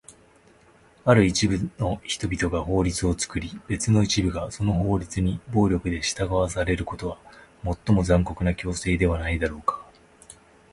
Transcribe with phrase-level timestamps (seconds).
[1.05, 7.19] ある一部の人々が法律を作り、別の一部がその法律に暴力で従わされることは、
[7.85, 9.85] 最も残酷な強制ではないだろうか？